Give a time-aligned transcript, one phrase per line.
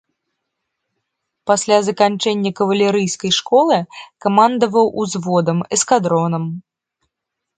[1.51, 3.77] Пасля заканчэння кавалерыйскай школы
[4.27, 6.43] камандаваў узводам, эскадронам.